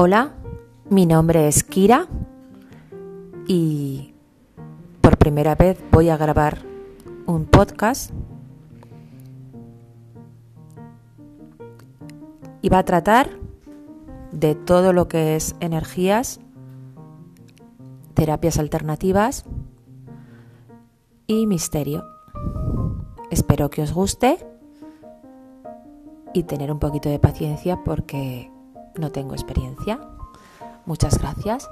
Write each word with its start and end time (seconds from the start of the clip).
Hola, 0.00 0.30
mi 0.90 1.06
nombre 1.06 1.48
es 1.48 1.64
Kira 1.64 2.06
y 3.48 4.14
por 5.00 5.18
primera 5.18 5.56
vez 5.56 5.76
voy 5.90 6.08
a 6.08 6.16
grabar 6.16 6.58
un 7.26 7.46
podcast 7.46 8.12
y 12.62 12.68
va 12.68 12.78
a 12.78 12.84
tratar 12.84 13.40
de 14.30 14.54
todo 14.54 14.92
lo 14.92 15.08
que 15.08 15.34
es 15.34 15.56
energías, 15.58 16.38
terapias 18.14 18.60
alternativas 18.60 19.46
y 21.26 21.48
misterio. 21.48 22.04
Espero 23.32 23.68
que 23.68 23.82
os 23.82 23.92
guste 23.92 24.46
y 26.32 26.44
tener 26.44 26.70
un 26.70 26.78
poquito 26.78 27.08
de 27.08 27.18
paciencia 27.18 27.82
porque 27.82 28.52
no 28.98 29.10
tengo 29.10 29.34
experiencia. 29.34 29.98
Muchas 30.84 31.18
gracias. 31.18 31.68